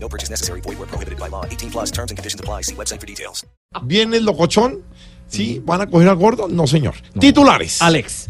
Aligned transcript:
No 0.00 0.08
purchase 0.08 0.30
necessary. 0.30 0.60
Void 0.62 0.78
where 0.78 0.86
prohibited 0.88 1.18
by 1.18 1.28
law. 1.28 1.44
18 1.44 1.70
plus 1.70 1.90
terms 1.90 2.10
and 2.10 2.16
conditions 2.16 2.40
apply. 2.40 2.62
See 2.62 2.74
website 2.74 3.00
for 3.00 3.06
details. 3.06 3.44
¿Viene 3.82 4.16
el 4.16 4.24
locochón? 4.24 4.82
¿Sí? 5.28 5.60
¿Van 5.64 5.82
a 5.82 5.86
coger 5.86 6.08
al 6.08 6.16
gordo? 6.16 6.48
No, 6.48 6.66
señor. 6.66 6.94
Titulares. 7.18 7.82
Alex. 7.82 8.28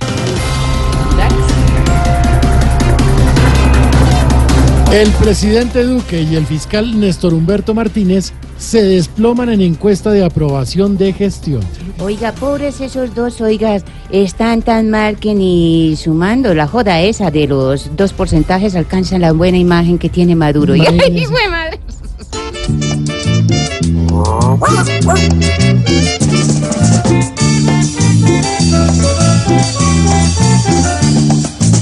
El 4.93 5.11
presidente 5.13 5.85
Duque 5.85 6.23
y 6.23 6.35
el 6.35 6.47
fiscal 6.47 6.99
Néstor 6.99 7.35
Humberto 7.35 7.75
Martínez 7.75 8.33
se 8.57 8.83
desploman 8.83 9.51
en 9.51 9.61
encuesta 9.61 10.11
de 10.11 10.25
aprobación 10.25 10.97
de 10.97 11.13
gestión. 11.13 11.61
Oiga, 12.01 12.33
pobres 12.33 12.81
esos 12.81 13.15
dos, 13.15 13.41
oigas, 13.43 13.85
están 14.11 14.63
tan 14.63 14.89
mal 14.91 15.17
que 15.19 15.35
ni 15.35 15.95
sumando 15.97 16.55
la 16.55 16.67
joda 16.67 17.01
esa 17.03 17.31
de 17.31 17.47
los 17.47 17.95
dos 17.97 18.13
porcentajes 18.15 18.75
alcanzan 18.75 19.21
la 19.21 19.33
buena 19.33 19.59
imagen 19.59 19.99
que 19.99 20.09
tiene 20.09 20.35
Maduro. 20.35 20.75
Y- 20.77 20.81
Imagínese. 20.81 21.35
¡Ay, 21.45 21.51
madre! 21.51 21.79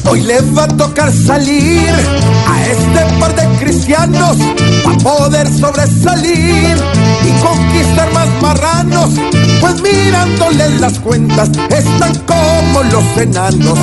Hoy 0.09 0.23
le 0.23 0.41
va 0.53 0.65
a 0.65 0.69
tocar 0.69 1.13
salir 1.13 1.91
a 2.47 2.65
este 2.67 3.19
par 3.19 3.35
de 3.35 3.47
cristianos 3.59 4.37
para 4.85 4.97
poder 4.99 5.49
sobresalir 5.53 6.77
y 7.25 7.31
conquistar 7.43 8.13
más 8.13 8.29
marranos. 8.41 9.11
Pues 9.61 9.83
mirándoles 9.83 10.81
las 10.81 11.01
cuentas 11.01 11.51
están 11.71 12.15
como 12.27 12.83
los 12.85 13.05
enanos 13.17 13.79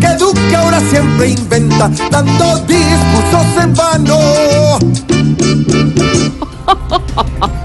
que 0.00 0.08
Duque 0.18 0.56
ahora 0.56 0.80
siempre 0.90 1.30
inventa 1.30 1.90
dando 2.10 2.58
discursos 2.66 3.46
en 3.62 3.74
vano. 3.74 4.18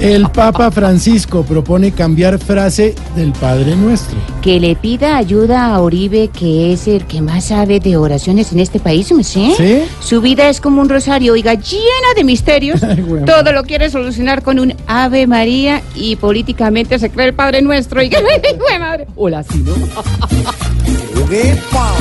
El 0.00 0.30
Papa 0.30 0.70
Francisco 0.70 1.42
propone 1.42 1.90
cambiar 1.90 2.38
frase 2.38 2.94
del 3.16 3.32
Padre 3.32 3.74
Nuestro. 3.74 4.16
Que 4.42 4.60
le 4.60 4.76
pida 4.76 5.16
ayuda 5.16 5.74
a 5.74 5.80
Oribe, 5.80 6.28
que 6.28 6.72
es 6.72 6.86
el 6.86 7.04
que 7.04 7.20
más 7.20 7.46
sabe 7.46 7.80
de 7.80 7.96
oraciones 7.96 8.52
en 8.52 8.60
este 8.60 8.78
país, 8.78 9.10
¿me 9.10 9.24
sé? 9.24 9.52
¿Sí? 9.56 9.82
Su 10.00 10.20
vida 10.20 10.48
es 10.48 10.60
como 10.60 10.80
un 10.80 10.88
rosario, 10.88 11.32
oiga, 11.32 11.54
llena 11.54 12.14
de 12.14 12.22
misterios. 12.22 12.80
Ay. 12.84 13.04
Todo 13.26 13.52
lo 13.52 13.64
quiere 13.64 13.90
solucionar 13.90 14.42
con 14.42 14.60
un 14.60 14.72
Ave 14.86 15.26
María 15.26 15.82
y 15.96 16.14
políticamente 16.14 17.00
se 17.00 17.10
cree 17.10 17.26
el 17.26 17.34
Padre 17.34 17.60
Nuestro. 17.60 17.98
Oiga, 18.00 18.20
¡ay, 18.44 18.56
güey, 18.56 18.78
madre! 18.78 19.08
Hola, 19.16 19.42
sí, 19.42 19.58
¿no? 19.58 19.74
¡Epa! 21.34 21.92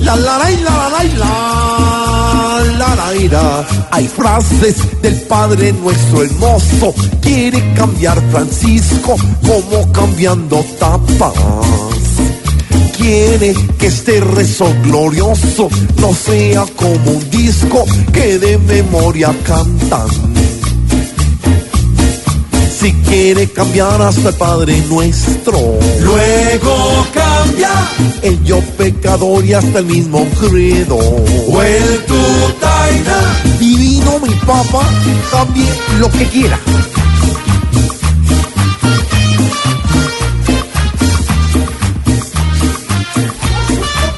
La 0.00 0.16
la 0.16 0.38
la 0.38 0.50
la 0.50 0.90
la 0.90 1.04
la 1.18 1.83
Hay 3.90 4.06
frases 4.06 5.00
del 5.00 5.14
Padre 5.22 5.72
Nuestro 5.72 6.22
el 6.22 6.30
mozo 6.32 6.94
quiere 7.22 7.72
cambiar 7.72 8.20
Francisco 8.30 9.16
como 9.40 9.90
cambiando 9.92 10.62
tapas. 10.78 11.32
Quiere 12.94 13.54
que 13.78 13.86
este 13.86 14.20
rezo 14.20 14.66
glorioso 14.82 15.70
no 16.00 16.12
sea 16.12 16.66
como 16.76 17.12
un 17.12 17.30
disco 17.30 17.86
que 18.12 18.38
de 18.38 18.58
memoria 18.58 19.34
cantan. 19.42 20.08
Si 22.78 22.92
quiere 23.08 23.50
cambiar 23.50 24.02
hasta 24.02 24.28
el 24.28 24.34
Padre 24.34 24.82
Nuestro, 24.90 25.78
luego 26.02 26.63
pecador 28.76 29.44
y 29.44 29.54
hasta 29.54 29.78
el 29.78 29.86
mismo 29.86 30.26
credo. 30.40 30.96
O 30.96 31.62
el 31.62 32.04
tutaina, 32.04 33.58
divino 33.58 34.18
mi 34.20 34.34
papa, 34.46 34.82
cambie 35.30 35.68
lo 35.98 36.10
que 36.10 36.26
quiera. 36.26 36.58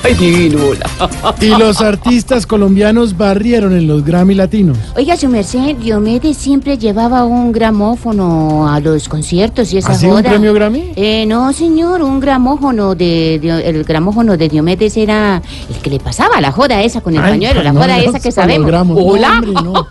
Ay, 0.07 0.15
divino, 0.15 0.59
hola. 0.71 1.35
Y 1.41 1.49
los 1.59 1.81
artistas 1.81 2.47
colombianos 2.47 3.17
barrieron 3.17 3.77
en 3.77 3.89
los 3.89 4.05
Grammy 4.05 4.37
Latinos. 4.37 4.79
Oiga, 4.97 5.17
su 5.17 5.29
merced, 5.29 5.75
Diomedes 5.79 6.37
siempre 6.37 6.79
llevaba 6.79 7.25
un 7.25 7.51
gramófono 7.51 8.69
a 8.73 8.79
los 8.79 9.09
conciertos 9.09 9.73
y 9.73 9.79
esa 9.79 9.93
¿Así 9.93 10.07
un 10.07 10.13
joda. 10.13 10.23
premio 10.31 10.55
Grammy? 10.55 10.93
Eh, 10.95 11.27
no, 11.27 11.53
señor, 11.53 12.03
un 12.03 12.21
gramófono 12.21 12.95
de, 12.95 13.41
de- 13.43 13.69
el 13.69 13.83
gramófono 13.83 14.37
de 14.37 14.49
Diomedes 14.49 14.97
era 14.97 15.43
el 15.69 15.77
que 15.83 15.91
le 15.91 15.99
pasaba 15.99 16.41
la 16.41 16.53
joda 16.53 16.81
esa 16.83 17.01
con 17.01 17.15
el 17.17 17.21
Ay, 17.25 17.33
pañuelo, 17.33 17.65
la 17.65 17.73
no, 17.73 17.81
joda 17.81 17.97
no, 17.97 18.03
esa 18.05 18.21
que 18.21 18.31
sabemos. 18.31 18.69
gramos. 18.69 18.97
No, 18.97 19.03
Hola. 19.05 19.33
hombre, 19.43 19.53
no. 19.55 19.89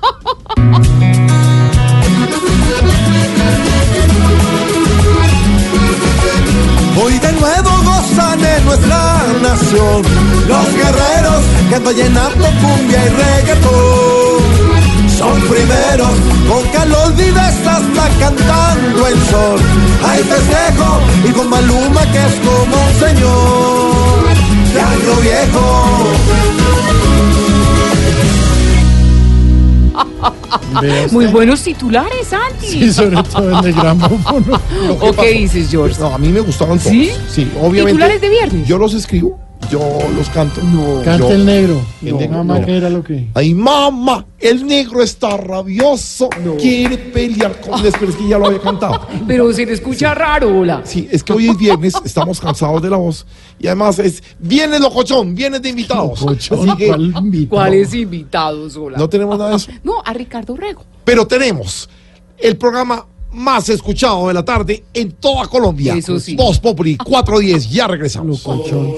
los 9.71 10.73
guerreros 10.73 11.43
que 11.69 11.75
andan 11.75 11.95
llenando 11.95 12.45
cumbia 12.61 13.05
y 13.05 13.09
reggaetón. 13.09 14.43
Son 15.09 15.41
primeros 15.41 16.11
con 16.47 16.63
calor 16.71 17.15
vives 17.15 17.67
hasta 17.67 18.09
cantando 18.19 19.07
el 19.07 19.19
sol. 19.23 19.59
Hay 20.07 20.23
festejo 20.23 20.99
y 21.27 21.31
con 21.31 21.49
Maluma 21.49 22.01
que 22.11 22.17
es 22.17 22.35
como 22.45 22.75
un 22.85 22.93
señor 22.99 24.25
de 24.73 24.81
año 24.81 25.15
viejo. 25.21 26.15
Muy 31.11 31.27
buenos 31.27 31.61
titulares, 31.61 32.27
Santi. 32.27 32.67
Sí, 32.67 32.93
sobre 32.93 33.21
todo 33.23 33.59
en 33.59 33.65
el 33.65 33.73
gramófono. 33.73 34.59
¿O 34.99 35.13
qué 35.13 35.31
dices, 35.31 35.69
George? 35.69 35.95
No, 35.99 36.13
a 36.13 36.17
mí 36.17 36.29
me 36.29 36.41
gustaron 36.41 36.77
todos. 36.77 36.91
¿Sí? 36.91 37.11
Sí, 37.29 37.49
obviamente. 37.57 37.91
¿Titulares 37.91 38.21
de 38.21 38.29
viernes? 38.29 38.67
Yo 38.67 38.77
los 38.77 38.93
escribo, 38.93 39.39
yo 39.69 39.79
los 40.15 40.29
canto. 40.29 40.61
No, 40.63 41.01
Canta 41.03 41.29
el 41.33 41.45
negro. 41.45 41.81
El 42.01 42.11
No, 42.13 42.19
negro, 42.19 42.37
mamá, 42.37 42.59
no. 42.59 42.65
¿qué 42.65 42.77
era 42.77 42.89
lo 42.89 43.03
que? 43.03 43.29
Ay, 43.33 43.53
mamá, 43.53 44.25
el 44.39 44.65
negro 44.65 45.01
está 45.01 45.37
rabioso. 45.37 46.29
Quiere 46.59 46.97
pelear 46.97 47.59
con 47.61 47.81
Pero 47.81 48.09
es 48.09 48.15
que 48.15 48.27
ya 48.27 48.37
lo 48.37 48.47
había 48.47 48.59
cantado. 48.59 49.07
Pero 49.27 49.51
se 49.53 49.65
le 49.65 49.73
escucha 49.73 50.13
raro, 50.13 50.59
hola. 50.59 50.81
Sí, 50.83 51.07
es 51.11 51.23
que 51.23 51.33
hoy 51.33 51.49
es 51.49 51.57
viernes, 51.57 51.93
estamos 52.03 52.39
cansados 52.39 52.81
de 52.81 52.89
la 52.89 52.97
voz. 52.97 53.25
Y 53.59 53.67
además 53.67 53.99
es 53.99 54.21
viernes 54.39 54.81
locochón, 54.81 55.33
viernes 55.35 55.61
de 55.61 55.69
invitados. 55.69 56.21
Locochón, 56.21 56.69
Así 56.69 56.77
que 56.77 56.87
¿cuál 56.87 57.01
invitado? 57.05 57.49
¿Cuáles 57.49 57.93
invitados, 57.93 58.75
hola? 58.75 58.97
no 58.97 59.09
tenemos 59.09 59.37
nada 59.37 59.51
de 59.51 59.55
eso. 59.57 59.71
No, 59.83 60.01
a 60.03 60.13
Ricardo 60.13 60.55
Rego. 60.55 60.83
Pero 61.03 61.25
tenemos 61.27 61.89
el 62.37 62.57
programa 62.57 63.05
más 63.35 63.69
escuchado 63.69 64.27
de 64.27 64.33
la 64.33 64.43
tarde 64.43 64.85
en 64.93 65.11
toda 65.13 65.47
Colombia. 65.47 65.95
Eso 65.95 66.19
sí. 66.19 66.35
Voz 66.35 66.59
Populi 66.59 66.97
410, 66.97 67.69
ya 67.69 67.87
regresamos. 67.87 68.43
Lucochón. 68.45 68.93